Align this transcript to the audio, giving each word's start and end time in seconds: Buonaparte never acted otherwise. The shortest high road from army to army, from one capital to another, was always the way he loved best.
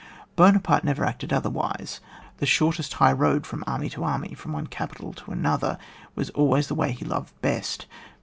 Buonaparte 0.35 0.83
never 0.83 1.05
acted 1.05 1.31
otherwise. 1.31 1.99
The 2.37 2.47
shortest 2.47 2.93
high 2.93 3.11
road 3.11 3.45
from 3.45 3.63
army 3.67 3.87
to 3.91 4.03
army, 4.03 4.33
from 4.33 4.51
one 4.51 4.65
capital 4.65 5.13
to 5.13 5.31
another, 5.31 5.77
was 6.15 6.31
always 6.31 6.67
the 6.69 6.73
way 6.73 6.91
he 6.91 7.05
loved 7.05 7.39
best. 7.43 7.85